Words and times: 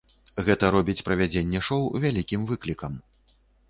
Гэта 0.47 0.71
робіць 0.75 1.03
правядзенне 1.11 1.63
шоу 1.69 1.81
вялікім 2.09 2.51
выклікам. 2.53 3.03